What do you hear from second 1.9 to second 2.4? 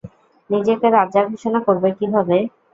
কীভাবে?